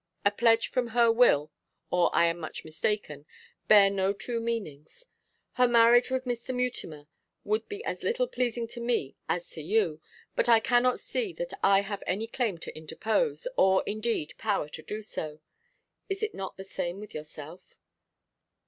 A 0.25 0.31
pledge 0.31 0.67
from 0.67 0.87
her 0.97 1.11
will, 1.11 1.51
or 1.91 2.09
I 2.11 2.25
am 2.25 2.39
much 2.39 2.65
mistaken, 2.65 3.27
bear 3.67 3.87
no 3.91 4.13
two 4.13 4.39
meanings. 4.39 5.05
Her 5.53 5.67
marriage 5.67 6.09
with 6.09 6.25
Mr. 6.25 6.55
Mutimer 6.55 7.05
would 7.43 7.69
be 7.69 7.85
as 7.85 8.01
little 8.01 8.25
pleasing 8.27 8.67
to 8.69 8.79
me 8.79 9.15
as 9.29 9.47
to 9.51 9.61
you, 9.61 10.01
but 10.35 10.49
I 10.49 10.59
cannot 10.59 10.99
see 10.99 11.33
that 11.33 11.53
I 11.61 11.81
have 11.81 12.01
any 12.07 12.25
claim 12.25 12.57
to 12.61 12.75
interpose, 12.75 13.47
or, 13.57 13.83
indeed, 13.85 14.33
power 14.39 14.67
to 14.69 14.81
do 14.81 15.03
so. 15.03 15.39
Is 16.09 16.23
it 16.23 16.33
not 16.33 16.57
the 16.57 16.63
same 16.63 16.99
with 16.99 17.13
yourself? 17.13 17.77